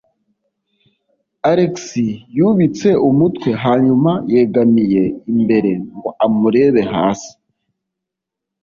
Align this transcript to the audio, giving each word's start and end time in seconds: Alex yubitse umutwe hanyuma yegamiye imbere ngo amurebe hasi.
Alex 1.51 1.75
yubitse 2.37 2.89
umutwe 3.09 3.49
hanyuma 3.63 4.11
yegamiye 4.33 5.03
imbere 5.31 5.71
ngo 5.95 6.09
amurebe 6.25 6.81
hasi. 6.93 7.31